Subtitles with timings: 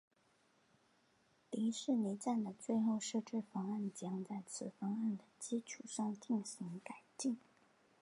[1.51, 7.37] 迪士尼站的最后设计方案将在此方案的基础上进行改进。